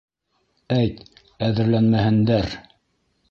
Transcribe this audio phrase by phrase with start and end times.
[0.75, 1.03] Әйт,
[1.49, 2.49] әҙерләнмәһендәр.